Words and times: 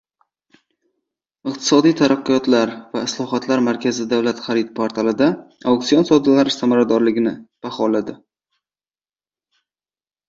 Iqtisodiy 1.49 1.93
tadqiqotlar 1.99 2.71
va 2.95 3.03
islohotlar 3.09 3.61
markazi 3.67 4.07
davlat 4.15 4.41
xaridlari 4.47 4.75
portalida 4.81 5.27
auksion 5.75 6.09
savdolar 6.11 6.51
samaradorligini 6.57 7.35
baholadi 7.69 8.19